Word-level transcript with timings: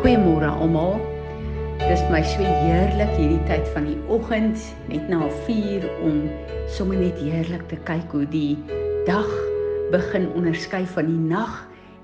Goeiemôre 0.00 0.48
almal. 0.48 0.94
Dis 1.76 2.00
my 2.08 2.22
so 2.24 2.40
heerlik 2.40 3.10
hierdie 3.18 3.42
tyd 3.44 3.66
van 3.74 3.84
die 3.84 3.98
oggend 4.08 4.62
net 4.88 5.10
na 5.12 5.26
4 5.44 5.84
om 6.06 6.22
sommer 6.72 6.96
net 7.02 7.18
heerlik 7.20 7.66
te 7.68 7.76
kyk 7.84 8.14
hoe 8.16 8.22
die 8.32 8.54
dag 9.04 9.28
begin 9.92 10.30
onderskei 10.40 10.86
van 10.94 11.10
die 11.10 11.26
nag 11.34 11.52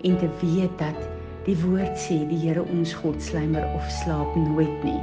en 0.04 0.20
te 0.20 0.28
weet 0.42 0.76
dat 0.76 1.08
die 1.48 1.56
woord 1.62 1.96
sê 1.96 2.18
die 2.28 2.42
Here 2.44 2.66
ons 2.68 2.92
God 3.00 3.16
slymer 3.24 3.64
of 3.78 3.88
slaap 4.02 4.36
nooit 4.44 4.84
nie 4.84 5.00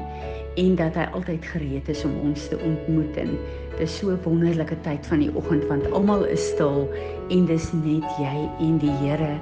en 0.62 0.78
dat 0.78 0.94
hy 0.94 1.10
altyd 1.18 1.50
gereed 1.50 1.90
is 1.90 2.06
om 2.06 2.14
ons 2.30 2.46
te 2.52 2.62
ontmoet 2.62 3.18
en 3.26 3.34
dis 3.82 4.00
so 4.04 4.14
'n 4.14 4.22
wonderlike 4.22 4.78
tyd 4.86 5.02
van 5.10 5.26
die 5.26 5.34
oggend 5.34 5.66
want 5.66 5.90
almal 5.98 6.30
is 6.30 6.46
stil 6.54 6.86
en 7.34 7.50
dis 7.50 7.74
net 7.74 8.06
jy 8.22 8.38
en 8.62 8.78
die 8.78 8.98
Here 9.02 9.34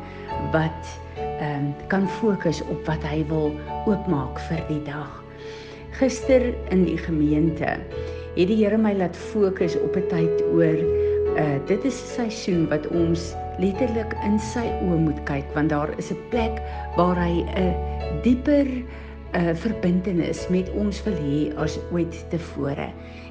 wat 0.56 0.96
ehm 1.42 1.66
um, 1.66 1.74
kan 1.90 2.08
fokus 2.22 2.62
op 2.70 2.86
wat 2.86 3.04
hy 3.04 3.26
wil 3.28 3.52
oopmaak 3.90 4.40
vir 4.50 4.62
die 4.70 4.82
dag. 4.86 5.10
Gister 5.98 6.54
in 6.70 6.86
die 6.86 6.98
gemeente 6.98 7.78
het 8.36 8.48
die 8.48 8.60
Here 8.62 8.78
my 8.78 8.94
laat 8.96 9.18
fokus 9.18 9.76
op 9.82 9.98
'n 9.98 10.08
tyd 10.14 10.44
oor 10.54 10.78
uh 11.42 11.58
dit 11.68 11.84
is 11.84 11.98
'n 12.02 12.08
seisoen 12.16 12.68
wat 12.70 12.88
ons 12.88 13.34
letterlik 13.60 14.14
in 14.24 14.40
sy 14.40 14.68
oë 14.86 14.98
moet 14.98 15.22
kyk 15.26 15.48
want 15.56 15.70
daar 15.70 15.90
is 15.98 16.12
'n 16.12 16.22
plek 16.30 16.62
waar 16.96 17.18
hy 17.18 17.44
'n 17.58 17.76
dieper 18.24 18.68
'n 18.68 18.86
uh, 19.36 19.56
verbintenis 19.56 20.48
met 20.50 20.70
ons 20.76 21.04
wil 21.04 21.16
hê 21.16 21.56
as 21.56 21.80
ooit 21.92 22.26
tevore. 22.30 22.90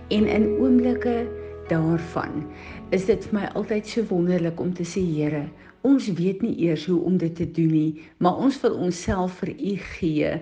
En 0.09 0.27
in 0.27 0.47
oomblikke 0.59 1.27
daarvan 1.69 2.47
is 2.91 3.05
dit 3.07 3.25
vir 3.25 3.41
my 3.41 3.47
altyd 3.55 3.87
so 3.87 4.03
wonderlik 4.09 4.61
om 4.61 4.75
te 4.75 4.83
sê 4.83 5.01
Here, 5.01 5.45
ons 5.83 6.09
weet 6.19 6.43
nie 6.43 6.57
eers 6.67 6.87
hoe 6.91 7.01
om 7.05 7.17
dit 7.21 7.35
te 7.37 7.47
doen 7.51 7.73
nie, 7.73 8.03
maar 8.19 8.37
ons 8.37 8.61
wil 8.61 8.77
onsself 8.89 9.41
vir 9.43 9.55
U 9.55 9.77
gee 9.95 10.35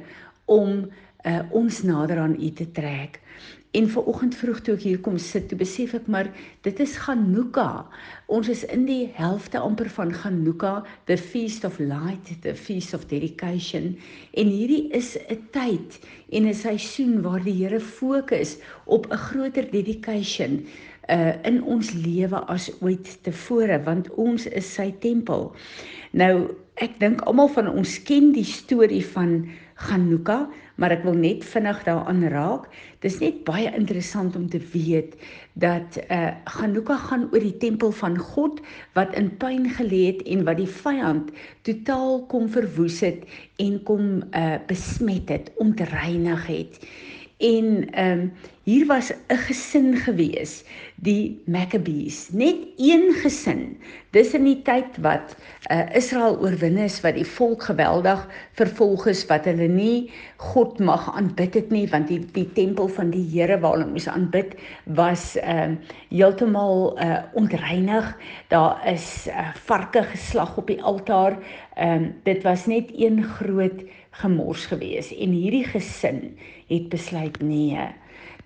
om 0.47 0.85
uh, 1.27 1.43
ons 1.51 1.83
nader 1.83 2.19
aan 2.19 2.37
U 2.39 2.51
te 2.51 2.67
trek. 2.73 3.21
En 3.77 3.85
ver 3.93 4.07
oggend 4.09 4.33
vroeg 4.35 4.63
toe 4.65 4.75
ek 4.79 4.85
hier 4.87 5.01
kom 5.05 5.19
sit, 5.21 5.45
toe 5.51 5.59
besef 5.61 5.93
ek 5.99 6.07
maar 6.09 6.31
dit 6.65 6.79
is 6.81 6.95
Hanukkah. 7.05 7.85
Ons 8.33 8.49
is 8.49 8.63
in 8.73 8.87
die 8.89 9.11
helfte 9.19 9.61
amper 9.61 9.91
van 9.93 10.15
Hanukkah, 10.23 10.87
the 11.11 11.19
feast 11.21 11.67
of 11.69 11.77
light, 11.79 12.33
the 12.47 12.55
feast 12.57 12.97
of 12.97 13.05
dedication. 13.13 13.93
En 14.33 14.49
hierdie 14.49 14.89
is 14.97 15.19
'n 15.29 15.43
tyd 15.53 16.01
en 16.33 16.49
'n 16.49 16.55
seisoen 16.55 17.21
waar 17.23 17.45
die 17.45 17.59
Here 17.61 17.81
fokus 17.81 18.57
op 18.87 19.07
'n 19.13 19.21
groter 19.29 19.71
dedication 19.71 20.65
uh 21.09 21.35
in 21.49 21.63
ons 21.65 21.93
lewe 21.97 22.41
as 22.53 22.69
ooit 22.81 23.09
tevore 23.27 23.79
want 23.85 24.11
ons 24.17 24.47
is 24.47 24.75
sy 24.75 24.91
tempel. 25.01 25.53
Nou 26.13 26.51
ek 26.79 26.99
dink 27.03 27.25
almal 27.27 27.51
van 27.55 27.69
ons 27.71 27.97
ken 28.07 28.31
die 28.37 28.47
storie 28.47 29.05
van 29.15 29.41
Hanukkah, 29.79 30.49
maar 30.79 30.91
ek 30.91 31.05
wil 31.07 31.15
net 31.15 31.45
vinnig 31.47 31.79
daaraan 31.87 32.25
raak. 32.33 32.65
Dis 33.03 33.21
net 33.23 33.45
baie 33.47 33.71
interessant 33.79 34.35
om 34.39 34.49
te 34.51 34.59
weet 34.73 35.15
dat 35.59 36.01
uh 36.11 36.33
Hanukkah 36.59 36.99
gaan 37.11 37.29
oor 37.31 37.45
die 37.45 37.57
tempel 37.63 37.95
van 37.95 38.19
God 38.19 38.63
wat 38.99 39.15
in 39.19 39.31
puin 39.43 39.69
gelê 39.79 40.03
het 40.13 40.25
en 40.27 40.43
wat 40.49 40.59
die 40.59 40.71
vyand 40.71 41.31
totaal 41.67 42.25
kom 42.31 42.51
verwoes 42.51 43.01
het 43.07 43.23
en 43.63 43.79
kom 43.87 44.19
uh 44.35 44.59
besmet 44.71 45.31
het, 45.31 45.53
ontreinig 45.63 46.47
het. 46.51 46.83
En 47.39 47.91
ehm 47.91 48.21
um, 48.21 48.33
hier 48.63 48.87
was 48.87 49.13
'n 49.13 49.37
gesin 49.37 49.97
gewees, 49.97 50.65
die 50.95 51.43
Maccabees, 51.47 52.29
net 52.31 52.57
een 52.77 53.13
gesin. 53.23 53.79
Dis 54.11 54.35
in 54.35 54.45
die 54.45 54.63
tyd 54.63 54.99
wat 55.01 55.37
uh, 55.71 55.95
Israel 55.95 56.39
oorwin 56.41 56.77
is 56.77 57.01
wat 57.01 57.15
die 57.15 57.27
volk 57.27 57.63
geweldig 57.63 58.27
vervolg 58.53 59.07
is 59.07 59.27
wat 59.31 59.45
hulle 59.45 59.69
nie 59.69 60.11
God 60.37 60.79
mag 60.79 61.07
aanbid 61.15 61.55
het 61.55 61.71
nie 61.71 61.87
want 61.89 62.09
die 62.09 62.21
die 62.33 62.49
tempel 62.53 62.89
van 62.89 63.11
die 63.15 63.25
Here 63.31 63.61
waar 63.61 63.79
hulle 63.79 63.87
moes 63.93 64.09
aanbid 64.09 64.59
was 64.85 65.37
ehm 65.37 65.79
uh, 65.79 65.95
heeltemal 66.11 66.99
uh, 66.99 67.23
ontreinig. 67.33 68.17
Daar 68.49 68.83
is 68.87 69.29
uh, 69.29 69.55
varke 69.55 70.03
geslag 70.03 70.57
op 70.57 70.67
die 70.67 70.83
altaar. 70.83 71.39
Ehm 71.77 72.03
um, 72.03 72.15
dit 72.23 72.43
was 72.43 72.67
net 72.67 72.91
een 72.93 73.23
groot 73.25 73.87
gemors 74.11 74.67
gewees 74.67 75.13
en 75.15 75.33
hierdie 75.37 75.65
gesin 75.65 76.39
het 76.69 76.89
besluit 76.89 77.41
nee 77.43 77.89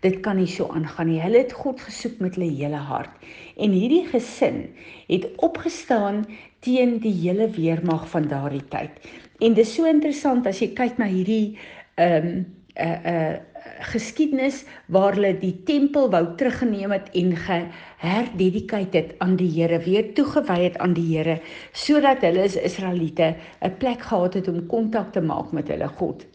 dit 0.02 0.18
kan 0.22 0.36
nie 0.36 0.50
so 0.50 0.66
aangaan 0.74 1.12
nie. 1.12 1.20
Hulle 1.22 1.44
het 1.44 1.54
God 1.54 1.80
gesoek 1.80 2.18
met 2.22 2.34
hulle 2.34 2.50
hele 2.50 2.80
hart. 2.88 3.12
En 3.54 3.74
hierdie 3.74 4.04
gesin 4.10 4.64
het 5.06 5.28
opgestaan 5.46 6.24
teen 6.66 6.98
die 7.02 7.14
hele 7.20 7.48
weermag 7.54 8.08
van 8.10 8.26
daardie 8.30 8.64
tyd. 8.72 8.98
En 9.42 9.54
dis 9.54 9.74
so 9.74 9.86
interessant 9.86 10.46
as 10.50 10.62
jy 10.62 10.72
kyk 10.74 10.98
na 10.98 11.10
hierdie 11.10 11.56
ehm 12.00 12.26
um, 12.26 12.44
'n 12.72 12.88
uh, 12.88 12.98
'n 13.04 13.14
uh, 13.14 13.51
geskiedenis 13.92 14.62
waar 14.86 15.16
hulle 15.16 15.32
die 15.38 15.54
tempel 15.68 16.10
wou 16.10 16.22
teruggeneem 16.38 16.92
het 16.94 17.08
en 17.18 17.32
geherdedicate 17.36 18.96
het 18.98 19.14
aan 19.24 19.36
die 19.36 19.50
Here, 19.52 19.78
weer 19.84 20.12
toegewy 20.14 20.58
het 20.64 20.78
aan 20.78 20.94
die 20.96 21.08
Here, 21.10 21.40
sodat 21.72 22.22
hulle 22.26 22.46
as 22.48 22.56
Israeliete 22.56 23.34
'n 23.60 23.76
plek 23.78 24.02
gehad 24.02 24.34
het 24.34 24.48
om 24.48 24.66
kontak 24.66 25.12
te 25.12 25.20
maak 25.20 25.52
met 25.52 25.68
hulle 25.68 25.88
God. 25.88 26.26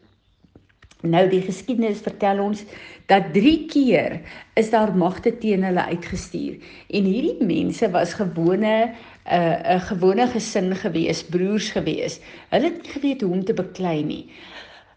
Nou 1.06 1.28
die 1.30 1.42
geskiedenis 1.42 2.00
vertel 2.02 2.40
ons 2.42 2.64
dat 3.06 3.34
3 3.34 3.66
keer 3.70 4.22
is 4.58 4.70
daar 4.70 4.96
magte 4.98 5.38
teen 5.38 5.64
hulle 5.64 5.84
uitgestuur 5.94 6.58
en 6.90 7.04
hierdie 7.04 7.46
mense 7.46 7.90
was 7.94 8.14
gewone 8.18 8.74
'n 8.74 8.94
uh, 9.34 9.76
'n 9.76 9.80
gewone 9.80 10.28
gesin 10.28 10.76
gewees, 10.76 11.24
broers 11.24 11.70
gewees. 11.70 12.20
Hulle 12.50 12.66
het 12.72 12.82
nie 12.84 12.92
geweet 12.92 13.22
hoe 13.22 13.32
om 13.32 13.44
te 13.46 13.54
beklei 13.54 14.04
nie. 14.04 14.26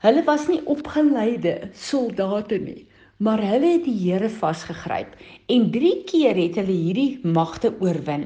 Hulle 0.01 0.23
was 0.25 0.47
nie 0.49 0.63
opgeleide 0.73 1.51
soldate 1.77 2.57
nie, 2.57 2.87
maar 3.21 3.43
hulle 3.45 3.75
het 3.75 3.83
die 3.85 3.99
Here 3.99 4.31
vasgegryp 4.33 5.11
en 5.53 5.67
3 5.75 5.91
keer 6.09 6.39
het 6.41 6.57
hulle 6.57 6.73
hierdie 6.73 7.33
magte 7.37 7.69
oorwin. 7.85 8.25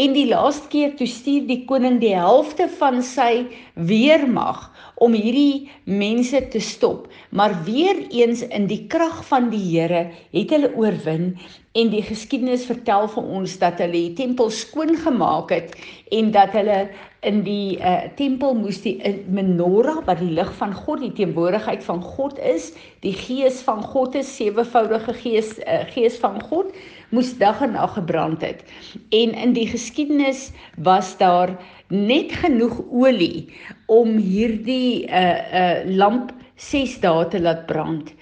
En 0.00 0.14
die 0.16 0.24
laaste 0.30 0.70
keer 0.72 0.94
toe 0.96 1.08
stuur 1.12 1.44
die 1.50 1.58
koning 1.68 1.98
die 2.00 2.14
helfte 2.16 2.70
van 2.78 3.02
sy 3.04 3.44
weermag 3.90 4.62
om 4.96 5.12
hierdie 5.12 5.68
mense 5.84 6.40
te 6.54 6.64
stop. 6.64 7.10
Maar 7.36 7.52
weer 7.68 8.00
eens 8.08 8.40
in 8.48 8.64
die 8.72 8.86
krag 8.88 9.20
van 9.28 9.52
die 9.52 9.60
Here 9.66 10.06
het 10.32 10.56
hulle 10.56 10.72
oorwin 10.72 11.34
en 11.76 11.92
die 11.92 12.02
geskiedenis 12.08 12.64
vertel 12.64 13.12
vir 13.12 13.28
ons 13.40 13.60
dat 13.60 13.84
hulle 13.84 14.06
die 14.08 14.16
tempel 14.24 14.48
skoon 14.48 14.96
gemaak 15.04 15.52
het 15.52 15.76
en 16.16 16.32
dat 16.32 16.56
hulle 16.56 16.86
in 17.20 17.42
die 17.44 17.76
uh, 17.76 18.06
tempel 18.16 18.54
moes 18.56 18.78
die 18.80 18.96
menorah 19.28 19.98
wat 20.06 20.22
die 20.22 20.30
lig 20.32 20.48
van 20.56 20.72
God, 20.72 21.02
die 21.02 21.12
teenwoordigheid 21.18 21.84
van 21.84 22.00
God 22.00 22.38
is, 22.40 22.70
die 23.04 23.12
gees 23.12 23.60
van 23.66 23.82
God 23.84 24.16
is 24.16 24.30
sewevoudige 24.38 25.12
gees 25.20 25.52
uh, 25.60 25.82
gees 25.92 26.16
van 26.22 26.40
God 26.48 26.72
moes 27.12 27.34
dag 27.40 27.60
en 27.66 27.74
nag 27.76 27.92
gebrand 27.98 28.44
het. 28.46 28.64
En 29.12 29.34
in 29.34 29.52
die 29.52 29.66
geskiedenis 29.68 30.48
was 30.80 31.12
daar 31.20 31.52
net 31.92 32.32
genoeg 32.40 32.78
olie 32.88 33.50
om 33.90 34.16
hierdie 34.16 35.04
uh, 35.10 35.20
uh, 35.60 35.90
lamp 35.90 36.32
6 36.56 37.00
dae 37.04 37.26
te 37.28 37.40
laat 37.40 37.66
brand. 37.68 38.14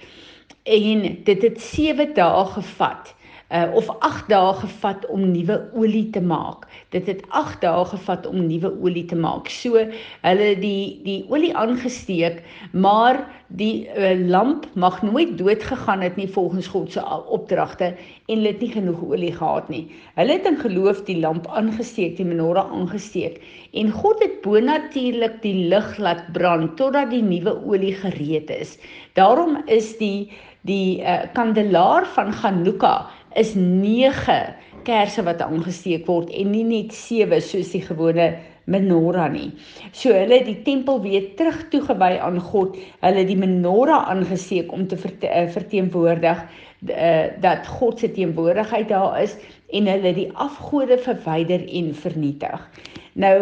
En 0.67 1.05
dit 1.23 1.47
het 1.47 1.61
7 1.61 2.11
dae 2.17 2.45
gevat 2.57 3.13
uh, 3.49 3.69
of 3.73 3.89
8 3.99 4.29
dae 4.29 4.53
gevat 4.61 5.05
om 5.09 5.25
nuwe 5.31 5.57
olie 5.73 6.09
te 6.13 6.21
maak. 6.21 6.67
Dit 6.93 7.07
het 7.09 7.23
8 7.29 7.61
dae 7.61 7.85
gevat 7.91 8.27
om 8.29 8.45
nuwe 8.45 8.71
olie 8.81 9.05
te 9.09 9.17
maak. 9.17 9.49
So 9.49 9.81
hulle 10.25 10.49
die 10.61 10.99
die 11.05 11.19
olie 11.29 11.51
aangesteek, 11.57 12.43
maar 12.73 13.23
die 13.57 13.89
uh, 13.97 14.13
lamp 14.29 14.67
mag 14.77 15.01
nooit 15.01 15.37
dood 15.39 15.63
gegaan 15.65 16.03
het 16.05 16.19
nie 16.19 16.29
volgens 16.29 16.67
God 16.69 16.91
se 16.93 17.03
opdragte 17.33 17.93
en 18.29 18.35
hulle 18.37 18.53
het 18.53 18.61
nie 18.61 18.71
genoeg 18.75 19.01
olie 19.01 19.33
gehad 19.33 19.69
nie. 19.73 19.87
Hulle 20.19 20.37
het 20.37 20.45
in 20.45 20.59
geloof 20.61 21.01
die 21.09 21.17
lamp 21.17 21.49
aangesteek, 21.49 22.17
die 22.19 22.27
menorah 22.29 22.69
aangesteek 22.69 23.41
en 23.73 23.89
God 23.93 24.21
het 24.23 24.41
bonatuurlik 24.45 25.41
die 25.41 25.55
lig 25.71 25.89
laat 25.97 26.29
brand 26.33 26.77
totdat 26.77 27.09
die 27.13 27.23
nuwe 27.25 27.55
olie 27.65 27.95
gereed 27.97 28.49
is. 28.53 28.77
Daarom 29.17 29.57
is 29.65 29.95
die 29.97 30.29
die 30.67 30.99
uh, 30.99 31.23
kandelaar 31.33 32.03
van 32.17 32.33
Hanukkah 32.35 33.07
is 33.35 33.53
9 33.55 34.55
kersse 34.87 35.23
wat 35.27 35.41
aangesteek 35.43 36.07
word 36.07 36.31
en 36.33 36.53
nie 36.53 36.63
net 36.63 36.93
7 36.95 37.41
soos 37.43 37.73
die 37.75 37.83
gewone 37.85 38.31
menorah 38.69 39.29
nie. 39.33 39.49
So 39.91 40.13
hulle 40.13 40.39
het 40.39 40.47
die 40.49 40.61
tempel 40.65 41.01
weer 41.01 41.31
terug 41.39 41.63
toegewy 41.73 42.19
aan 42.21 42.39
God. 42.51 42.77
Hulle 43.01 43.23
het 43.23 43.29
die 43.31 43.39
menorah 43.39 44.09
aangesteek 44.11 44.71
om 44.75 44.85
te 44.87 44.97
verte, 44.99 45.29
uh, 45.29 45.47
verteenwoordig 45.49 46.43
uh, 46.43 47.25
dat 47.41 47.67
God 47.79 47.99
se 47.99 48.11
teenwoordigheid 48.13 48.89
daar 48.93 49.19
is 49.23 49.35
en 49.73 49.89
hulle 49.89 50.13
die 50.15 50.29
afgode 50.37 50.99
verwyder 51.01 51.65
en 51.65 51.91
vernietig. 51.95 52.65
Nou 53.13 53.37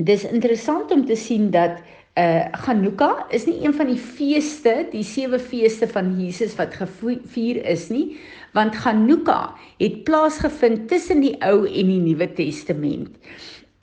dis 0.00 0.24
interessant 0.24 0.92
om 0.92 1.04
te 1.06 1.16
sien 1.16 1.50
dat 1.52 1.80
uh 2.18 2.48
Hanukkah 2.66 3.28
is 3.30 3.44
nie 3.46 3.60
een 3.62 3.74
van 3.74 3.86
die 3.86 4.00
feeste, 4.00 4.72
die 4.90 5.04
sewe 5.06 5.38
feeste 5.38 5.86
van 5.88 6.10
Jesus 6.18 6.56
wat 6.58 6.74
gevier 6.74 7.60
is 7.70 7.86
nie, 7.88 8.16
want 8.56 8.76
Hanukkah 8.84 9.56
het 9.78 10.02
plaasgevind 10.04 10.88
tussen 10.88 11.22
die 11.24 11.36
Ou 11.46 11.64
en 11.66 11.92
die 11.92 12.00
Nuwe 12.02 12.28
Testament. 12.36 13.10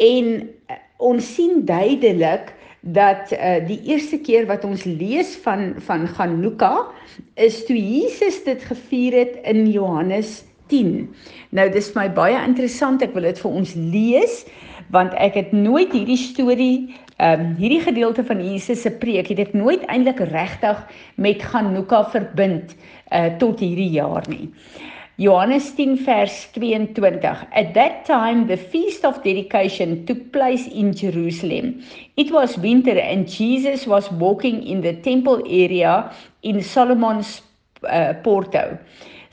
En 0.02 0.28
uh, 0.44 0.78
ons 0.98 1.34
sien 1.36 1.64
duidelik 1.66 2.54
dat 2.82 3.32
uh, 3.34 3.58
die 3.68 3.80
eerste 3.90 4.20
keer 4.22 4.46
wat 4.48 4.66
ons 4.68 4.84
lees 4.86 5.36
van 5.44 5.74
van 5.88 6.06
Hanukkah 6.18 6.88
is 7.36 7.64
toe 7.66 7.78
Jesus 7.78 8.44
dit 8.46 8.62
gevier 8.64 9.18
het 9.18 9.40
in 9.44 9.66
Johannes 9.72 10.44
10. 10.72 11.08
Nou 11.56 11.68
dis 11.72 11.92
my 11.96 12.08
baie 12.12 12.38
interessant. 12.46 13.04
Ek 13.04 13.16
wil 13.16 13.28
dit 13.28 13.40
vir 13.44 13.60
ons 13.64 13.76
lees 13.76 14.42
want 14.94 15.12
ek 15.20 15.36
het 15.36 15.52
nooit 15.52 15.92
hierdie 15.92 16.20
storie 16.20 16.96
ehm 17.18 17.40
um, 17.42 17.56
hierdie 17.58 17.82
gedeelte 17.82 18.24
van 18.24 18.42
Jesus 18.44 18.82
se 18.82 18.92
preek 18.92 19.32
het 19.32 19.40
ek 19.40 19.54
nooit 19.58 19.86
eintlik 19.90 20.20
regtig 20.30 20.84
met 21.16 21.42
Hanukkah 21.42 22.12
verbind 22.14 22.76
uh 23.10 23.32
tot 23.42 23.60
hierdie 23.60 23.90
jaar 23.96 24.26
nie. 24.30 24.52
Johannes 25.18 25.72
10 25.74 25.98
vers 26.06 26.48
22 26.54 27.46
At 27.52 27.74
that 27.74 28.06
time 28.06 28.46
the 28.46 28.58
feast 28.58 29.04
of 29.04 29.24
dedication 29.24 30.06
took 30.06 30.32
place 30.32 30.68
in 30.70 30.94
Jerusalem. 30.94 31.82
It 32.16 32.30
was 32.30 32.58
winter 32.58 33.00
and 33.00 33.26
Jesus 33.26 33.88
was 33.88 34.12
walking 34.12 34.62
in 34.62 34.82
the 34.82 34.94
temple 35.02 35.42
area 35.50 36.12
in 36.44 36.62
Solomon's 36.62 37.42
uh, 37.82 38.14
porto. 38.22 38.78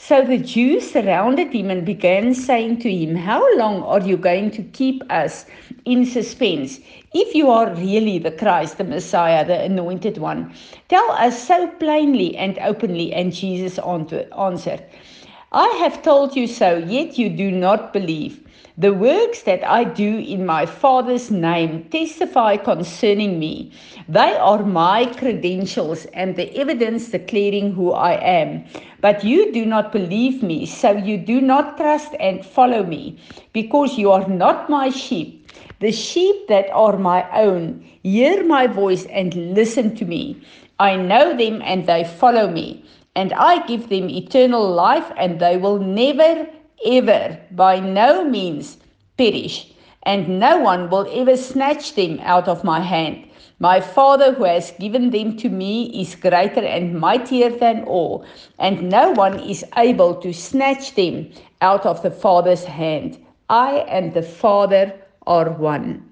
So 0.06 0.22
the 0.22 0.36
Jews 0.36 0.90
surrounded 0.90 1.54
him 1.54 1.70
and 1.70 1.82
began 1.82 2.34
saying 2.34 2.80
to 2.80 2.94
him, 2.94 3.16
How 3.16 3.40
long 3.56 3.82
are 3.84 4.00
you 4.00 4.18
going 4.18 4.50
to 4.50 4.62
keep 4.62 5.02
us 5.10 5.46
in 5.86 6.04
suspense? 6.04 6.78
If 7.14 7.34
you 7.34 7.50
are 7.50 7.72
really 7.72 8.18
the 8.18 8.30
Christ, 8.30 8.76
the 8.76 8.84
Messiah, 8.84 9.46
the 9.46 9.62
anointed 9.62 10.18
one, 10.18 10.52
tell 10.90 11.10
us 11.12 11.42
so 11.42 11.68
plainly 11.68 12.36
and 12.36 12.58
openly. 12.58 13.14
And 13.14 13.32
Jesus 13.32 13.78
answered, 13.78 14.84
I 15.52 15.68
have 15.78 16.02
told 16.02 16.36
you 16.36 16.48
so, 16.48 16.76
yet 16.76 17.16
you 17.16 17.30
do 17.30 17.50
not 17.50 17.94
believe. 17.94 18.43
The 18.76 18.92
works 18.92 19.42
that 19.42 19.62
I 19.62 19.84
do 19.84 20.18
in 20.18 20.44
my 20.44 20.66
Father's 20.66 21.30
name 21.30 21.84
testify 21.90 22.56
concerning 22.56 23.38
me. 23.38 23.70
They 24.08 24.34
are 24.34 24.64
my 24.64 25.06
credentials 25.06 26.06
and 26.06 26.34
the 26.34 26.52
evidence 26.58 27.08
declaring 27.10 27.74
who 27.74 27.92
I 27.92 28.14
am. 28.14 28.64
But 29.00 29.22
you 29.22 29.52
do 29.52 29.64
not 29.64 29.92
believe 29.92 30.42
me, 30.42 30.66
so 30.66 30.90
you 30.90 31.16
do 31.16 31.40
not 31.40 31.76
trust 31.76 32.16
and 32.18 32.44
follow 32.44 32.82
me, 32.82 33.16
because 33.52 33.96
you 33.96 34.10
are 34.10 34.26
not 34.26 34.68
my 34.68 34.90
sheep. 34.90 35.52
The 35.78 35.92
sheep 35.92 36.48
that 36.48 36.68
are 36.70 36.96
my 36.96 37.30
own 37.30 37.80
hear 38.02 38.44
my 38.44 38.66
voice 38.66 39.06
and 39.06 39.54
listen 39.54 39.94
to 39.96 40.04
me. 40.04 40.42
I 40.80 40.96
know 40.96 41.36
them 41.36 41.62
and 41.62 41.86
they 41.86 42.02
follow 42.02 42.50
me, 42.50 42.84
and 43.14 43.32
I 43.34 43.64
give 43.68 43.88
them 43.88 44.10
eternal 44.10 44.68
life, 44.68 45.12
and 45.16 45.38
they 45.38 45.56
will 45.58 45.78
never 45.78 46.48
ever 46.84 47.38
by 47.50 47.80
no 47.80 48.24
means 48.24 48.78
perish, 49.16 49.72
and 50.04 50.40
no 50.40 50.58
one 50.58 50.90
will 50.90 51.08
ever 51.12 51.36
snatch 51.36 51.94
them 51.94 52.20
out 52.22 52.48
of 52.48 52.64
my 52.64 52.80
hand. 52.80 53.28
My 53.58 53.80
Father 53.80 54.34
who 54.34 54.44
has 54.44 54.72
given 54.72 55.10
them 55.10 55.36
to 55.38 55.48
me 55.48 55.86
is 56.00 56.16
greater 56.16 56.64
and 56.64 56.98
mightier 56.98 57.50
than 57.50 57.84
all, 57.84 58.24
and 58.58 58.90
no 58.90 59.12
one 59.12 59.38
is 59.40 59.64
able 59.76 60.16
to 60.16 60.32
snatch 60.32 60.94
them 60.94 61.30
out 61.62 61.86
of 61.86 62.02
the 62.02 62.10
Father's 62.10 62.64
hand. 62.64 63.18
I 63.48 63.86
and 63.88 64.12
the 64.12 64.22
Father 64.22 64.92
are 65.26 65.50
one. 65.50 66.02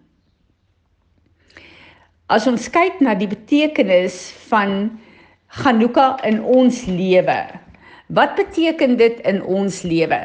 As 2.30 2.46
ons 2.48 2.68
kyk 2.68 3.02
na 3.04 3.12
die 3.12 3.28
betekenis 3.28 4.30
van 4.48 4.96
Hanukkah 5.52 6.16
in 6.24 6.40
ons 6.40 6.86
lewe. 6.88 7.40
Wat 8.08 8.32
beteken 8.38 8.96
dit 8.96 9.20
in 9.28 9.42
ons 9.44 9.82
lewe? 9.84 10.20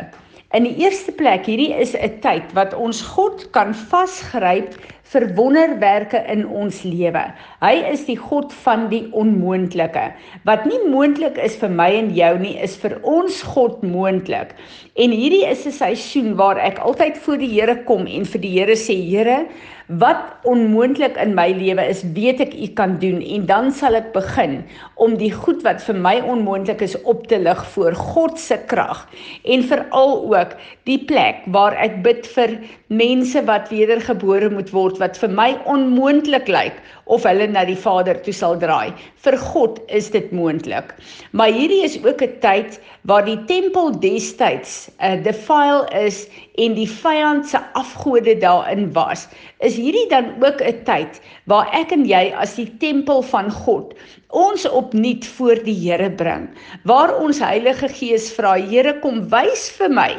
In 0.56 0.64
die 0.64 0.78
eerste 0.80 1.12
plek, 1.12 1.44
hierdie 1.44 1.74
is 1.76 1.92
'n 1.92 2.22
tyd 2.24 2.54
wat 2.56 2.72
ons 2.74 3.02
God 3.04 3.50
kan 3.52 3.74
vasgryp 3.76 4.78
vir 5.12 5.26
wonderwerke 5.36 6.22
in 6.32 6.46
ons 6.48 6.84
lewe. 6.88 7.24
Hy 7.60 7.74
is 7.92 8.06
die 8.08 8.16
God 8.16 8.54
van 8.64 8.88
die 8.88 9.10
onmoontlike. 9.12 10.06
Wat 10.48 10.64
nie 10.66 10.80
moontlik 10.88 11.36
is 11.38 11.58
vir 11.60 11.70
my 11.70 11.90
en 12.00 12.14
jou 12.16 12.32
nie, 12.40 12.56
is 12.64 12.78
vir 12.80 12.96
ons 13.04 13.42
God 13.44 13.84
moontlik. 13.84 14.56
En 14.98 15.12
hierdie 15.14 15.46
is 15.46 15.66
'n 15.70 15.72
seisoen 15.72 16.30
waar 16.36 16.58
ek 16.58 16.80
altyd 16.82 17.18
voor 17.22 17.38
die 17.38 17.50
Here 17.54 17.76
kom 17.86 18.08
en 18.10 18.26
vir 18.26 18.42
die 18.42 18.54
Here 18.58 18.76
sê, 18.76 18.96
Here, 19.10 19.46
wat 19.88 20.44
onmoontlik 20.44 21.16
in 21.16 21.32
my 21.36 21.54
lewe 21.56 21.86
is, 21.88 22.02
weet 22.16 22.42
ek 22.44 22.56
u 22.60 22.68
kan 22.76 22.98
doen 23.00 23.22
en 23.24 23.46
dan 23.48 23.70
sal 23.72 23.96
ek 23.96 24.10
begin 24.12 24.58
om 25.00 25.16
die 25.16 25.32
goed 25.32 25.62
wat 25.64 25.80
vir 25.86 25.96
my 25.96 26.18
onmoontlik 26.28 26.82
is 26.84 26.98
op 27.08 27.24
te 27.32 27.40
lig 27.40 27.62
voor 27.72 27.96
God 27.96 28.36
se 28.40 28.58
krag 28.68 29.06
en 29.48 29.64
veral 29.64 30.18
ook 30.28 30.58
die 30.92 31.00
plek 31.08 31.46
waar 31.56 31.78
ek 31.80 32.02
bid 32.04 32.28
vir 32.36 32.58
mense 32.92 33.46
wat 33.48 33.72
wedergebore 33.72 34.52
moet 34.52 34.74
word 34.76 35.00
wat 35.00 35.16
vir 35.24 35.32
my 35.32 35.54
onmoontlik 35.72 36.52
lyk 36.52 36.84
of 37.08 37.24
hulle 37.24 37.48
na 37.48 37.64
die 37.64 37.80
Vader 37.80 38.20
toe 38.20 38.36
sal 38.36 38.60
draai. 38.60 38.92
Vir 39.24 39.40
God 39.40 39.80
is 39.88 40.12
dit 40.12 40.28
moontlik. 40.36 40.92
Maar 41.32 41.56
hierdie 41.56 41.86
is 41.88 41.96
ook 42.04 42.22
'n 42.22 42.40
tyd 42.44 42.82
waar 43.08 43.24
die 43.24 43.40
tempel 43.48 43.96
destyds 43.96 44.87
'n 45.00 45.20
uh, 45.20 45.24
defile 45.24 45.84
is 45.92 46.30
en 46.58 46.74
die 46.78 46.90
vyand 46.90 47.48
se 47.48 47.62
afgode 47.78 48.38
daarin 48.42 48.88
was. 48.94 49.28
Is 49.62 49.78
hierdie 49.78 50.08
dan 50.10 50.34
ook 50.44 50.62
'n 50.62 50.84
tyd 50.84 51.22
waar 51.46 51.70
ek 51.74 51.92
en 51.92 52.06
jy 52.06 52.34
as 52.34 52.56
die 52.56 52.70
tempel 52.78 53.22
van 53.22 53.52
God 53.52 53.94
ons 54.36 54.66
opnuut 54.68 55.26
voor 55.38 55.56
die 55.64 55.76
Here 55.76 56.10
bring. 56.12 56.50
Waar 56.84 57.14
ons 57.16 57.40
Heilige 57.40 57.88
Gees 57.88 58.28
vra, 58.36 58.58
Here 58.60 59.00
kom 59.00 59.22
wys 59.32 59.70
vir 59.78 59.90
my 59.90 60.10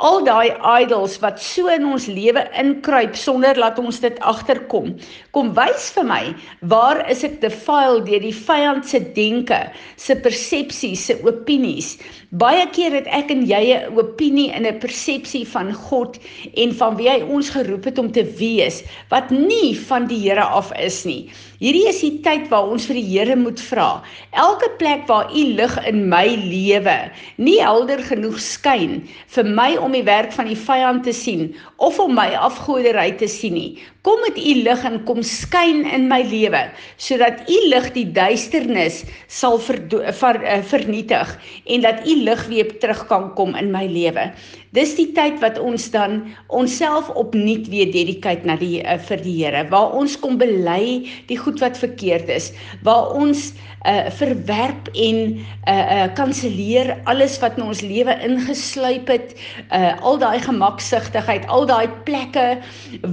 al 0.00 0.24
daai 0.24 0.56
idols 0.80 1.18
wat 1.20 1.40
so 1.42 1.68
in 1.68 1.84
ons 1.84 2.06
lewe 2.08 2.46
inkruip 2.56 3.16
sonder 3.16 3.54
dat 3.54 3.78
ons 3.78 4.00
dit 4.00 4.16
agterkom. 4.20 4.94
Kom 5.36 5.52
wys 5.54 5.90
vir 5.92 6.08
my 6.08 6.22
waar 6.62 7.02
is 7.10 7.24
ek 7.24 7.40
defiled 7.42 8.06
deur 8.08 8.24
die 8.24 8.32
vyand 8.32 8.88
se 8.88 9.02
denke, 9.14 9.60
se 9.96 10.16
persepsies, 10.16 11.04
se 11.10 11.18
opinies. 11.28 11.98
Baie 12.30 12.64
keer 12.72 12.96
het 12.96 13.06
ek 13.12 13.30
en 13.30 13.44
jy 13.44 13.76
'n 13.76 13.98
opinie 13.98 14.50
en 14.52 14.64
'n 14.64 14.80
persepsie 14.80 15.44
van 15.44 15.72
God 15.88 16.18
en 16.54 16.74
van 16.80 16.96
wie 17.00 17.10
hy 17.10 17.20
ons 17.26 17.50
geroep 17.56 17.88
het 17.90 17.98
om 17.98 18.10
te 18.12 18.24
wees 18.38 18.82
wat 19.12 19.32
nie 19.34 19.74
van 19.88 20.08
die 20.10 20.20
Here 20.24 20.44
af 20.44 20.72
is 20.76 21.02
nie. 21.08 21.28
Hierdie 21.58 21.88
is 21.90 21.98
die 22.04 22.20
tyd 22.22 22.44
waar 22.52 22.68
ons 22.70 22.84
vir 22.86 23.00
die 23.00 23.08
Here 23.08 23.34
moet 23.34 23.58
vra. 23.58 24.04
Elke 24.30 24.68
plek 24.78 25.08
waar 25.08 25.32
u 25.34 25.40
lig 25.58 25.72
in 25.90 26.04
my 26.06 26.36
lewe 26.38 26.94
nie 27.42 27.56
helder 27.58 27.98
genoeg 28.06 28.36
skyn 28.38 29.00
vir 29.34 29.48
my 29.58 29.72
om 29.82 29.96
die 29.96 30.04
werk 30.06 30.30
van 30.36 30.46
die 30.46 30.58
vyand 30.68 31.02
te 31.08 31.14
sien 31.16 31.48
of 31.82 31.98
om 31.98 32.14
my 32.14 32.28
afgoderry 32.38 33.10
te 33.18 33.26
sien 33.26 33.56
nie. 33.58 33.72
Kom 34.06 34.22
met 34.22 34.38
u 34.38 34.52
lig 34.62 34.84
en 34.86 35.00
kom 35.08 35.18
skyn 35.26 35.82
in 35.82 36.06
my 36.06 36.20
lewe 36.30 36.62
sodat 36.94 37.42
u 37.50 37.58
lig 37.72 37.90
die 37.96 38.06
duisternis 38.06 39.02
sal 39.26 39.58
ver, 39.58 39.82
ver, 40.14 40.38
uh, 40.38 40.60
vernietig 40.62 41.34
en 41.66 41.82
dat 41.82 42.06
u 42.06 42.14
lig 42.22 42.46
weer 42.54 42.70
terug 42.78 43.02
kan 43.10 43.32
kom 43.34 43.58
in 43.58 43.74
my 43.74 43.82
lewe. 43.90 44.30
Dis 44.76 44.94
die 44.94 45.10
tyd 45.16 45.40
wat 45.42 45.58
ons 45.58 45.88
dan 45.90 46.20
onsself 46.54 47.08
opnuut 47.18 47.66
weer 47.72 47.90
dedicate 47.90 48.46
na 48.46 48.54
die 48.60 48.78
uh, 48.84 48.94
vir 49.10 49.26
die 49.26 49.36
Here 49.42 49.66
waar 49.74 49.98
ons 49.98 50.14
kom 50.22 50.38
bely 50.38 51.08
die 51.26 51.40
goed 51.48 51.64
wat 51.64 51.80
verkeerd 51.80 52.28
is, 52.28 52.52
waar 52.84 53.10
ons 53.16 53.52
uh 53.88 54.10
verwerp 54.18 54.88
en 54.92 55.18
uh 55.70 55.74
uh 55.96 56.06
kanselleer 56.18 56.96
alles 57.08 57.38
wat 57.40 57.56
in 57.56 57.68
ons 57.70 57.80
lewe 57.80 58.14
ingesluip 58.26 59.08
het 59.08 59.34
uh 59.72 59.94
al 60.02 60.18
daai 60.20 60.40
gemaksigtigheid 60.44 61.46
al 61.46 61.66
daai 61.70 61.88
plekke 62.04 62.58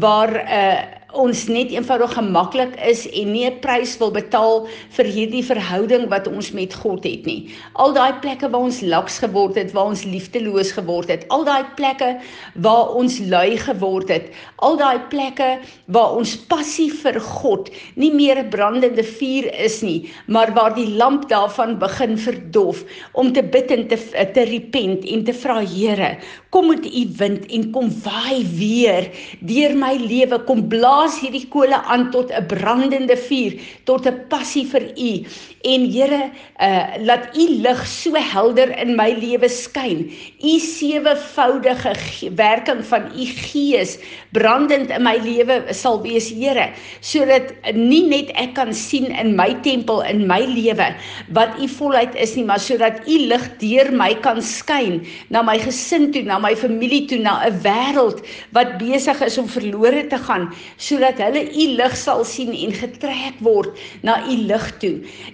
waar 0.04 0.34
uh 0.44 1.05
ons 1.15 1.45
net 1.48 1.72
eenvoudig 1.74 2.13
gemaklik 2.17 2.75
is 2.84 3.05
en 3.07 3.31
nie 3.31 3.45
'n 3.48 3.60
prys 3.63 3.95
wil 4.00 4.12
betaal 4.12 4.67
vir 4.98 5.05
hierdie 5.05 5.43
verhouding 5.43 6.10
wat 6.10 6.27
ons 6.27 6.51
met 6.51 6.74
God 6.74 7.03
het 7.03 7.25
nie. 7.25 7.50
Al 7.74 7.93
daai 7.93 8.19
plekke 8.22 8.50
waar 8.50 8.67
ons 8.67 8.81
laks 8.81 9.19
geword 9.19 9.55
het, 9.55 9.72
waar 9.72 9.91
ons 9.93 10.03
liefdeloos 10.03 10.72
geword 10.72 11.10
het, 11.10 11.25
al 11.29 11.43
daai 11.43 11.63
plekke 11.75 12.19
waar 12.55 12.89
ons 12.95 13.19
lui 13.19 13.57
geword 13.57 14.10
het, 14.10 14.31
al 14.57 14.77
daai 14.77 15.00
plekke 15.10 15.60
waar 15.88 16.15
ons 16.17 16.36
passie 16.36 16.91
vir 16.91 17.19
God 17.19 17.69
nie 17.95 18.12
meer 18.12 18.38
'n 18.43 18.50
brandende 18.50 19.03
vuur 19.03 19.45
is 19.53 19.81
nie, 19.81 20.10
maar 20.27 20.53
waar 20.53 20.75
die 20.75 20.89
lamp 20.89 21.29
daarvan 21.29 21.79
begin 21.79 22.17
verdof 22.17 22.84
om 23.13 23.34
te 23.34 23.43
bid 23.43 23.72
en 23.72 23.88
te 23.88 23.98
te 24.34 24.43
repent 24.43 25.05
en 25.05 25.24
te 25.24 25.34
vra 25.34 25.63
Here, 25.65 26.17
kom 26.50 26.67
met 26.67 26.86
u 26.86 27.03
wind 27.17 27.45
en 27.45 27.72
kom 27.72 27.89
waai 28.03 28.45
weer 28.57 29.10
deur 29.39 29.75
my 29.75 29.95
lewe, 29.98 30.39
kom 30.45 30.67
blaas 30.67 31.05
blaas 31.06 31.20
hierdie 31.22 31.46
kole 31.54 31.78
aan 31.78 32.10
tot 32.10 32.32
'n 32.34 32.48
brandende 32.50 33.16
vuur, 33.16 33.54
tot 33.86 34.08
'n 34.08 34.26
passie 34.30 34.66
vir 34.66 34.84
U. 34.98 35.26
En 35.64 35.86
Here, 35.92 36.32
uh 36.62 36.98
laat 37.06 37.38
U 37.38 37.46
lig 37.62 37.86
so 37.88 38.14
helder 38.16 38.70
in 38.78 38.96
my 38.96 39.14
lewe 39.14 39.50
skyn. 39.50 40.10
U 40.42 40.60
sewevoudige 40.60 41.94
werking 42.36 42.84
van 42.86 43.04
U 43.14 43.26
Gees 43.26 43.98
brandend 44.32 44.90
in 44.90 45.04
my 45.04 45.18
lewe 45.18 45.74
sal 45.74 46.02
wees, 46.02 46.30
Here, 46.30 46.74
sodat 47.02 47.54
nie 47.74 48.08
net 48.08 48.32
ek 48.36 48.54
kan 48.56 48.74
sien 48.74 49.06
in 49.06 49.36
my 49.36 49.54
tempel 49.62 50.02
in 50.02 50.28
my 50.28 50.42
lewe 50.46 50.96
wat 51.30 51.50
U 51.60 51.68
volheid 51.68 52.16
is 52.16 52.36
nie, 52.36 52.46
maar 52.46 52.60
sodat 52.60 53.06
U 53.08 53.18
lig 53.18 53.46
deur 53.58 53.92
my 53.92 54.14
kan 54.14 54.42
skyn 54.42 55.06
na 55.30 55.42
my 55.42 55.58
gesin 55.60 56.12
toe, 56.12 56.24
na 56.24 56.40
my 56.40 56.56
familie 56.56 57.06
toe, 57.08 57.20
na 57.20 57.46
'n 57.46 57.62
wêreld 57.62 58.26
wat 58.52 58.78
besig 58.78 59.22
is 59.22 59.38
om 59.38 59.48
verlore 59.48 60.08
te 60.08 60.18
gaan. 60.18 60.54
So 60.78 60.95
sodat 60.96 61.20
hulle 61.20 61.44
u 61.52 61.66
lig 61.75 61.96
sal 62.00 62.24
sien 62.28 62.54
en 62.56 62.72
getrek 62.75 63.40
word 63.44 63.75
na 64.08 64.18
u 64.24 64.36
lig 64.48 64.66
toe. 64.80 64.94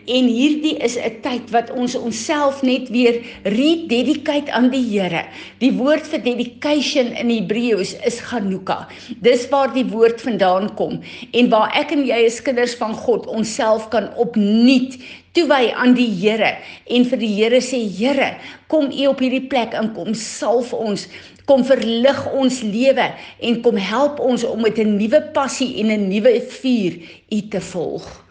En 0.10 0.30
hierdie 0.30 0.78
is 0.82 0.98
'n 0.98 1.22
tyd 1.22 1.52
wat 1.54 1.70
ons 1.72 1.96
onsself 1.96 2.64
net 2.64 2.90
weer 2.90 3.22
rededicate 3.44 4.52
aan 4.52 4.70
die 4.74 4.82
Here. 4.92 5.26
Die 5.60 5.72
woord 5.72 6.08
vir 6.08 6.20
dedication 6.20 7.14
in 7.14 7.30
Hebreëus 7.30 7.96
is 8.06 8.20
Hanukkah. 8.20 8.90
Dis 9.22 9.48
waar 9.50 9.74
die 9.74 9.86
woord 9.86 10.22
vandaan 10.22 10.74
kom 10.76 11.02
en 11.32 11.50
waar 11.50 11.70
ek 11.76 11.92
en 11.92 12.06
jy 12.06 12.26
as 12.26 12.42
kinders 12.42 12.76
van 12.76 12.94
God 12.94 13.28
onsself 13.28 13.90
kan 13.90 14.10
opnuut 14.18 14.98
toewy 15.36 15.72
aan 15.72 15.94
die 15.96 16.10
Here 16.12 16.58
en 16.92 17.06
vir 17.08 17.22
die 17.22 17.32
Here 17.38 17.62
sê 17.64 17.80
Here, 17.88 18.36
kom 18.72 18.92
U 18.92 19.08
op 19.12 19.22
hierdie 19.24 19.48
plek 19.52 19.76
en 19.78 19.92
kom 19.96 20.14
salf 20.18 20.74
ons, 20.76 21.08
kom 21.46 21.66
verlig 21.66 22.20
ons 22.32 22.62
lewe 22.62 23.08
en 23.40 23.62
kom 23.62 23.78
help 23.78 24.20
ons 24.20 24.44
om 24.44 24.62
met 24.62 24.78
'n 24.78 24.98
nuwe 24.98 25.22
passie 25.34 25.80
en 25.80 25.92
'n 25.92 26.08
nuwe 26.08 26.42
vuur 26.42 26.94
U 27.30 27.48
te 27.48 27.62
volg. 27.62 28.24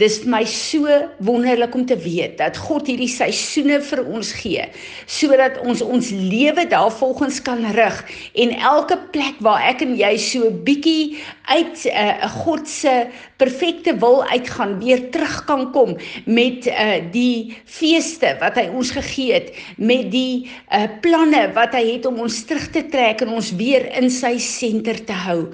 Dis 0.00 0.20
vir 0.22 0.30
my 0.32 0.44
so 0.48 0.88
wonderlik 1.26 1.74
om 1.76 1.84
te 1.86 1.96
weet 2.00 2.38
dat 2.40 2.56
God 2.56 2.88
hierdie 2.88 3.10
seisoene 3.10 3.80
vir 3.84 4.00
ons 4.06 4.32
gee 4.38 4.64
sodat 5.10 5.58
ons 5.66 5.82
ons 5.84 6.10
lewe 6.14 6.64
daarvolgens 6.70 7.40
kan 7.44 7.60
rig 7.76 7.98
en 8.44 8.54
elke 8.72 8.96
plek 9.12 9.40
waar 9.44 9.60
ek 9.68 9.84
en 9.84 9.96
jy 9.98 10.12
so 10.22 10.48
bietjie 10.64 11.18
uit 11.50 11.84
'n 11.84 11.92
uh, 11.92 12.30
God 12.44 12.68
se 12.68 12.94
perfekte 13.36 13.96
wil 13.98 14.24
uitgaan 14.24 14.78
weer 14.80 15.10
terug 15.10 15.44
kan 15.44 15.72
kom 15.72 15.96
met 16.24 16.66
uh, 16.66 17.00
die 17.12 17.56
feeste 17.64 18.36
wat 18.40 18.56
hy 18.60 18.68
ons 18.68 18.92
gegee 18.96 19.32
het 19.32 19.52
met 19.76 20.10
die 20.12 20.48
uh, 20.72 20.86
planne 21.00 21.48
wat 21.56 21.74
hy 21.76 21.84
het 21.96 22.06
om 22.06 22.20
ons 22.20 22.44
terug 22.44 22.70
te 22.70 22.84
trek 22.88 23.20
en 23.20 23.36
ons 23.36 23.52
weer 23.56 23.88
in 24.00 24.10
sy 24.10 24.36
senter 24.38 25.04
te 25.04 25.16
hou. 25.26 25.50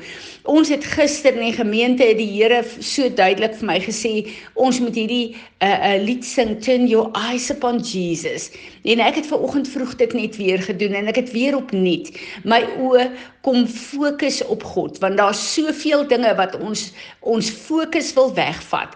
Ons 0.47 0.71
het 0.71 0.85
gister 0.85 1.35
in 1.35 1.49
die 1.49 1.57
gemeente 1.57 2.05
het 2.07 2.19
die 2.19 2.31
Here 2.37 2.63
so 2.79 3.09
duidelik 3.09 3.57
vir 3.59 3.67
my 3.67 3.79
gesê 3.83 4.13
ons 4.55 4.81
moet 4.81 4.95
hierdie 4.95 5.35
'n 5.35 5.67
uh, 5.67 5.95
uh, 5.95 6.03
lied 6.05 6.25
sing 6.25 6.61
turn 6.61 6.87
your 6.87 7.11
eyes 7.13 7.51
upon 7.51 7.81
Jesus. 7.81 8.51
En 8.85 9.01
ek 9.01 9.15
het 9.15 9.27
ver 9.27 9.41
oggend 9.41 9.69
vroeg 9.69 9.97
dit 9.97 10.13
net 10.13 10.37
weer 10.37 10.63
gedoen 10.63 10.93
en 10.95 11.07
ek 11.07 11.17
het 11.17 11.31
weer 11.33 11.57
opnuut 11.57 12.11
my 12.45 12.63
oë 12.79 13.11
kom 13.47 13.63
fokus 13.71 14.41
op 14.51 14.65
God 14.67 14.99
want 15.03 15.21
daar's 15.21 15.41
soveel 15.55 16.03
dinge 16.11 16.33
wat 16.39 16.57
ons 16.59 16.89
ons 17.27 17.49
fokus 17.51 18.13
wil 18.17 18.33
wegvat. 18.35 18.95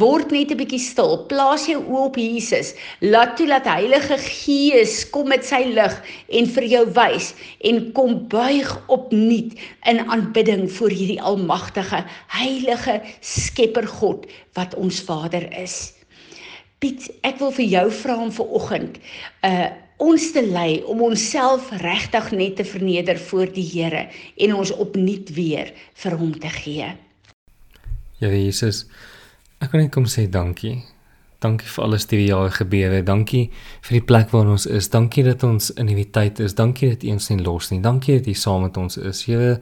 Word 0.00 0.32
net 0.32 0.52
'n 0.52 0.60
bietjie 0.60 0.80
stil. 0.80 1.26
Plaas 1.28 1.66
jou 1.68 1.80
oë 1.80 2.04
op 2.08 2.16
Jesus. 2.16 2.72
Laat 3.00 3.36
toe 3.36 3.46
dat 3.46 3.68
Heilige 3.68 4.16
Gees 4.16 5.04
kom 5.10 5.28
met 5.28 5.44
sy 5.44 5.62
lig 5.76 5.94
en 6.28 6.46
vir 6.46 6.64
jou 6.64 6.84
wys 6.96 7.34
en 7.60 7.92
kom 7.92 8.28
buig 8.28 8.70
opnuut 8.88 9.52
in 9.84 9.98
aanbidding 10.08 10.70
voor 10.72 10.90
hierdie 10.90 11.22
almagtige, 11.22 12.04
heilige 12.28 13.00
Skepper 13.20 13.86
God 13.86 14.26
wat 14.54 14.74
ons 14.74 15.00
Vader 15.00 15.44
is. 15.52 15.92
Piet, 16.78 17.10
ek 17.22 17.38
wil 17.38 17.52
vir 17.52 17.64
jou 17.64 17.90
vra 17.90 18.16
om 18.16 18.30
vir 18.32 18.46
oggend 18.46 18.96
'n 19.42 19.46
uh, 19.46 19.70
ons 20.00 20.30
te 20.32 20.42
lei 20.46 20.80
om 20.88 21.02
onsself 21.04 21.70
regtig 21.82 22.30
net 22.32 22.56
te 22.56 22.64
verneder 22.64 23.18
voor 23.20 23.50
die 23.52 23.66
Here 23.68 24.06
en 24.36 24.54
ons 24.56 24.72
opnuut 24.72 25.32
weer 25.36 25.72
vir 26.02 26.16
hom 26.16 26.32
te 26.40 26.48
gee. 26.60 26.88
Ja 28.20 28.30
Jesus, 28.32 28.86
ek 29.60 29.72
wil 29.72 29.84
net 29.84 29.92
kom 29.94 30.08
sê 30.08 30.26
dankie. 30.28 30.80
Dankie 31.40 31.68
vir 31.72 31.84
alles 31.84 32.04
wat 32.04 32.10
hierdie 32.12 32.28
jaar 32.28 32.50
gebeur 32.52 32.92
het. 32.92 33.06
Dankie 33.08 33.46
vir 33.86 33.96
die 33.96 34.04
plek 34.04 34.32
waar 34.34 34.48
ons 34.52 34.66
is. 34.68 34.90
Dankie 34.92 35.24
dat 35.24 35.44
ons 35.46 35.70
in 35.80 35.88
hierdie 35.88 36.10
tyd 36.12 36.40
is. 36.44 36.56
Dankie 36.56 36.90
dat 36.92 37.04
U 37.04 37.14
ons 37.14 37.30
nie 37.30 37.40
los 37.40 37.70
nie. 37.72 37.80
Dankie 37.80 38.18
dat 38.18 38.28
U 38.28 38.34
saam 38.36 38.66
met 38.66 38.76
ons 38.76 38.98
is. 39.00 39.22
Here, 39.24 39.54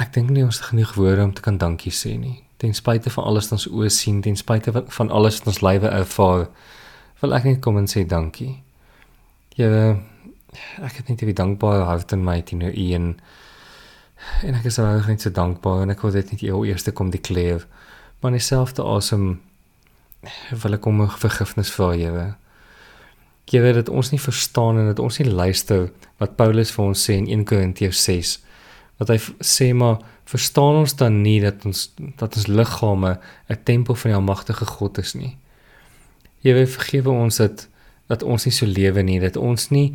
ek 0.00 0.12
dink 0.16 0.32
nie 0.34 0.44
ons 0.44 0.60
het 0.60 0.72
genoeg 0.72 0.92
woorde 0.98 1.24
om 1.24 1.32
te 1.32 1.44
kan 1.44 1.56
dankie 1.60 1.92
sê 1.92 2.18
nie. 2.20 2.36
Ten 2.60 2.76
spyte 2.76 3.12
van 3.12 3.24
alles 3.30 3.48
wat 3.48 3.58
ons 3.58 3.70
oë 3.72 3.88
sien, 3.92 4.20
ten 4.24 4.36
spyte 4.36 4.72
van 4.72 5.10
alles 5.10 5.40
wat 5.40 5.54
ons 5.54 5.64
lywe 5.64 5.88
ervaar, 5.88 6.46
wil 7.22 7.36
ek 7.36 7.48
net 7.48 7.64
kom 7.64 7.80
en 7.80 7.88
sê 7.88 8.04
dankie. 8.08 8.63
Here, 9.54 10.00
ek 10.82 10.96
het 10.98 11.08
net 11.08 11.22
'n 11.22 11.32
dankbare 11.32 11.84
hart 11.86 12.12
in 12.12 12.24
my 12.24 12.42
teenoor 12.42 12.74
U 12.74 12.92
en 12.92 13.20
en 14.42 14.54
ek 14.54 14.64
is 14.64 14.78
regtig 14.78 15.06
net 15.06 15.20
so 15.20 15.30
dankbaar 15.30 15.82
en 15.82 15.90
ek 15.90 16.00
wil 16.02 16.10
dit 16.10 16.30
net 16.30 16.40
jou 16.40 16.66
eerste 16.66 16.92
kom 16.92 17.10
declare. 17.10 17.66
Maar 18.20 18.32
in 18.32 18.38
dieselfde 18.38 18.82
asem 18.82 19.40
wil 20.50 20.72
ek 20.72 20.86
om 20.86 21.08
vergifnis 21.08 21.70
vra, 21.70 21.92
Here. 21.92 22.36
Here, 23.44 23.72
dat 23.72 23.88
ons 23.88 24.10
nie 24.10 24.20
verstaan 24.20 24.78
en 24.78 24.86
dat 24.86 24.98
ons 24.98 25.18
nie 25.18 25.30
luister 25.30 25.92
wat 26.18 26.36
Paulus 26.36 26.72
vir 26.72 26.84
ons 26.84 27.10
sê 27.10 27.12
in 27.12 27.28
1 27.28 27.44
Korintiërs 27.44 28.04
6 28.04 28.38
wat 28.98 29.08
hy 29.08 29.18
sê 29.42 29.74
maar 29.74 29.98
verstaan 30.24 30.80
ons 30.82 30.94
dan 30.96 31.22
nie 31.22 31.40
dat 31.42 31.64
ons 31.66 31.92
dat 32.16 32.36
ons 32.36 32.46
liggame 32.46 33.18
'n 33.48 33.62
tempel 33.64 33.94
van 33.94 34.10
die 34.10 34.16
almagtige 34.16 34.66
God 34.66 34.98
is 34.98 35.14
nie. 35.14 35.36
Here 36.42 36.66
vergewe 36.66 37.10
ons 37.10 37.36
dat 37.36 37.68
dat 38.10 38.22
ons 38.22 38.44
nie 38.44 38.52
so 38.52 38.66
lewe 38.68 39.02
nie, 39.02 39.20
dat 39.22 39.36
ons 39.40 39.70
nie 39.72 39.94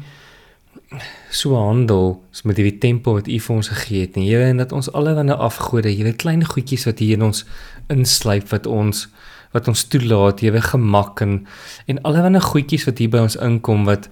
so 1.29 1.53
handel 1.57 2.15
so 2.31 2.47
met 2.49 2.57
die 2.57 2.71
tempo 2.81 3.13
wat 3.17 3.27
U 3.29 3.39
vir 3.39 3.55
ons 3.55 3.69
gegee 3.69 4.05
het 4.07 4.15
nie. 4.17 4.29
Here, 4.29 4.49
en 4.49 4.61
dat 4.61 4.73
ons 4.73 4.89
allerlei 4.91 5.35
afgode, 5.35 5.91
Here, 5.93 6.13
klein 6.13 6.45
goedjies 6.45 6.87
wat 6.89 7.01
hier 7.03 7.17
in 7.19 7.27
ons 7.29 7.45
insluip 7.89 8.49
wat 8.53 8.69
ons 8.69 9.07
wat 9.53 9.67
ons 9.67 9.83
toelaat, 9.89 10.41
Here, 10.45 10.61
gemak 10.61 11.21
en 11.25 11.43
en 11.87 12.01
allerlei 12.05 12.41
goedjies 12.41 12.87
wat 12.89 13.01
hier 13.01 13.13
by 13.13 13.25
ons 13.27 13.37
inkom 13.37 13.85
wat 13.89 14.09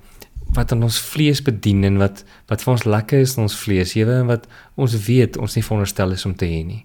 wat 0.55 0.71
aan 0.71 0.85
ons 0.87 0.97
vlees 1.03 1.41
bedien 1.43 1.83
en 1.83 1.97
wat 1.99 2.23
wat 2.47 2.61
vir 2.63 2.73
ons 2.73 2.85
lekker 2.87 3.25
is 3.25 3.35
in 3.37 3.47
ons 3.47 3.57
vlees, 3.57 3.95
Here, 3.97 4.21
en 4.21 4.29
wat 4.29 4.45
ons 4.75 4.93
weet 5.07 5.37
ons 5.37 5.57
nie 5.57 5.65
veronderstel 5.65 6.13
is 6.13 6.25
om 6.25 6.35
te 6.35 6.45
hê 6.45 6.61
nie. 6.65 6.83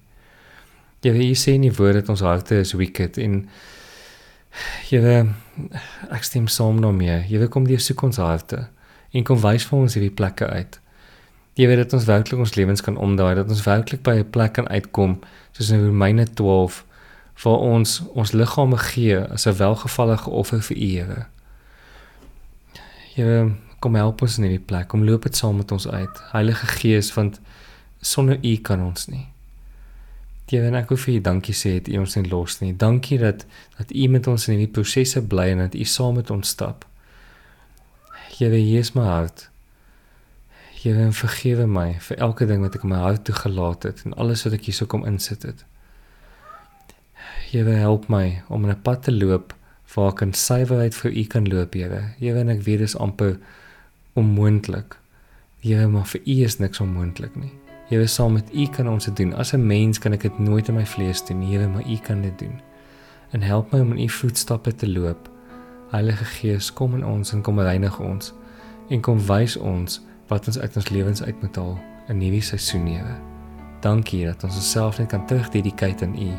Here, 1.03 1.19
U 1.19 1.37
sê 1.37 1.57
in 1.59 1.69
die 1.69 1.77
woord 1.77 2.01
dat 2.01 2.11
ons 2.13 2.25
harte 2.25 2.63
is 2.63 2.73
wicked 2.79 3.21
en 3.21 3.43
Here, 4.89 5.27
ek 6.13 6.25
stem 6.25 6.47
saam 6.49 6.81
daarmee. 6.81 7.19
Here, 7.29 7.49
kom 7.49 7.67
deur 7.69 7.81
soek 7.81 8.03
ons 8.03 8.21
harte 8.21 8.67
en 9.13 9.25
kom 9.29 9.41
wys 9.41 9.65
vir 9.69 9.79
ons 9.79 9.97
hierdie 9.97 10.15
plekke 10.15 10.47
uit. 10.49 10.79
Jy 11.61 11.67
weet 11.69 11.83
dat 11.83 11.93
ons 11.99 12.09
werklik 12.09 12.41
ons 12.41 12.55
lewens 12.57 12.81
kan 12.85 12.97
omdraai, 12.97 13.35
dat 13.37 13.51
ons 13.53 13.65
werklik 13.67 14.01
by 14.03 14.17
'n 14.21 14.31
plek 14.31 14.53
kan 14.57 14.69
uitkom 14.69 15.21
soos 15.53 15.71
in 15.71 15.85
Romeine 15.85 16.25
12 16.25 16.85
waar 17.45 17.59
ons 17.59 18.03
ons 18.15 18.33
liggame 18.33 18.79
gee 18.79 19.19
as 19.19 19.47
'n 19.47 19.57
welgevallige 19.57 20.31
offer 20.31 20.63
vir 20.63 20.77
U, 20.77 20.89
Here. 20.97 21.27
Here, 23.15 23.53
kom 23.81 23.95
help 23.95 24.23
ons 24.23 24.39
in 24.39 24.45
hierdie 24.45 24.67
plek. 24.67 24.89
Kom 24.89 25.05
loop 25.05 25.23
dit 25.23 25.37
saam 25.37 25.57
met 25.57 25.73
ons 25.73 25.89
uit. 25.89 26.23
Heilige 26.33 26.67
Gees, 26.67 27.15
want 27.15 27.41
sonder 28.01 28.39
U 28.43 28.57
kan 28.57 28.81
ons 28.81 29.07
nie. 29.07 29.27
Here, 30.53 30.67
en 30.69 30.75
ek 30.77 30.91
wil 30.93 30.99
vir 31.01 31.15
U 31.15 31.21
dankie 31.25 31.55
sê 31.57 31.79
dat 31.79 31.87
U 31.89 32.03
ons 32.03 32.15
nie 32.19 32.29
los 32.29 32.59
nie. 32.61 32.75
Dankie 32.77 33.17
dat 33.23 33.47
dat 33.79 33.93
U 33.97 34.09
met 34.13 34.27
ons 34.29 34.43
in 34.51 34.59
hierdie 34.59 34.75
prosesse 34.77 35.23
bly 35.25 35.47
en 35.55 35.63
dat 35.65 35.77
U 35.79 35.85
saam 35.89 36.19
met 36.21 36.29
ons 36.35 36.51
stap. 36.53 36.85
Here, 38.35 38.59
hier 38.59 38.85
is 38.85 38.93
my 38.93 39.07
hart. 39.09 39.47
Here, 40.83 41.07
vergewe 41.17 41.65
my 41.65 41.87
vir 42.05 42.21
elke 42.29 42.45
ding 42.51 42.61
wat 42.67 42.77
ek 42.77 42.85
in 42.85 42.93
my 42.93 43.01
hart 43.01 43.25
toegelaat 43.25 43.89
het 43.89 44.05
en 44.05 44.19
alles 44.21 44.45
wat 44.45 44.59
ek 44.59 44.69
hierso 44.69 44.85
kom 44.93 45.09
insit 45.09 45.49
het. 45.49 45.65
Here, 47.49 47.79
help 47.81 48.13
my 48.13 48.43
om 48.53 48.69
'n 48.69 48.77
pad 48.85 49.09
te 49.09 49.17
loop 49.17 49.57
waar 49.95 50.13
ek 50.13 50.21
in 50.21 50.37
suiwerheid 50.37 50.95
vir 50.95 51.17
U 51.17 51.25
kan 51.33 51.49
loop, 51.49 51.73
Here. 51.73 52.13
Here, 52.21 52.39
en 52.41 52.53
ek 52.53 52.61
weet 52.69 52.85
dit 52.85 52.93
is 52.93 52.97
amper 52.97 53.39
onmoontlik. 54.13 55.01
Here, 55.65 55.89
maar 55.89 56.05
vir 56.05 56.21
U 56.21 56.45
is 56.45 56.59
niks 56.59 56.81
onmoontlik 56.81 57.37
nie. 57.37 57.62
Here 57.89 58.07
saam 58.07 58.33
met 58.33 58.55
U 58.55 58.67
kan 58.67 58.89
ons 58.89 59.05
dit 59.05 59.17
doen. 59.17 59.35
As 59.35 59.53
'n 59.53 59.67
mens 59.67 59.99
kan 59.99 60.13
ek 60.13 60.23
dit 60.23 60.39
nooit 60.39 60.69
in 60.69 60.75
my 60.75 60.87
vlees 60.87 61.25
doen, 61.25 61.43
Here, 61.43 61.69
maar 61.69 61.87
U 61.87 61.97
kan 61.97 62.23
dit 62.23 62.39
doen. 62.39 62.61
En 63.31 63.43
help 63.43 63.73
my 63.73 63.81
om 63.81 63.93
in 63.93 64.05
U 64.05 64.09
voetstappe 64.09 64.75
te 64.75 64.89
loop. 64.89 65.31
Heilige 65.91 66.25
Gees, 66.25 66.73
kom 66.73 66.95
in 66.95 67.05
ons 67.05 67.33
en 67.33 67.43
kom 67.43 67.59
reinig 67.59 68.01
ons 68.01 68.33
en 68.89 69.01
kom 69.01 69.19
wys 69.27 69.57
ons 69.57 70.01
wat 70.29 70.47
ons 70.47 70.59
uit 70.59 70.77
ons 70.77 70.89
lewens 70.89 71.23
uit 71.23 71.43
moet 71.43 71.57
haal 71.57 71.79
in 72.09 72.21
hierdie 72.21 72.43
seisoen, 72.43 72.87
Here. 72.87 73.17
Dankie 73.81 74.25
dat 74.25 74.45
ons 74.45 74.57
osself 74.57 74.99
net 74.99 75.09
kan 75.09 75.27
terugdedicate 75.27 76.05
aan 76.05 76.17
U. 76.17 76.31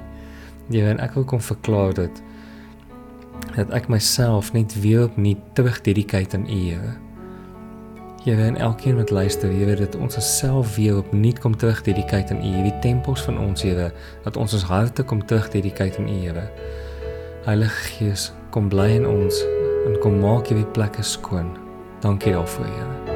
Here, 0.70 0.90
en 0.90 1.00
ek 1.00 1.14
wil 1.14 1.24
kom 1.24 1.42
verklaar 1.42 1.94
dat 1.94 2.22
dat 3.56 3.70
ek 3.76 3.90
myself 3.92 4.54
net 4.54 4.74
weer 4.82 5.04
opnuut 5.04 5.42
terugdedicate 5.54 6.38
aan 6.38 6.50
U, 6.50 6.60
Here. 6.70 7.03
Here 8.24 8.44
en 8.44 8.56
elkeen 8.58 8.96
wat 8.96 9.10
luister, 9.10 9.50
Here, 9.52 9.76
dat 9.76 9.96
ons 9.96 10.16
osself 10.16 10.76
weer 10.76 10.98
opnuut 10.98 11.40
kom 11.40 11.58
terug 11.58 11.82
dedicate 11.82 12.34
aan 12.34 12.40
U, 12.40 12.54
hierdie 12.56 12.80
tempels 12.80 13.22
van 13.22 13.40
ons, 13.40 13.62
Here, 13.62 13.92
dat 14.24 14.38
ons 14.38 14.54
ons 14.54 14.64
harte 14.64 15.04
kom 15.04 15.26
terug 15.26 15.50
dedicate 15.52 16.00
aan 16.00 16.08
U, 16.08 16.20
Here. 16.24 16.48
Heilige 17.44 17.90
Gees, 17.98 18.32
kom 18.50 18.70
bly 18.72 18.94
in 18.96 19.08
ons 19.08 19.44
en 19.84 20.00
kom 20.00 20.22
maak 20.24 20.48
hierdie 20.48 20.72
plekke 20.72 21.04
skoon. 21.04 21.52
Dankie 22.00 22.32
daarvoor, 22.32 22.72
Here. 22.72 23.13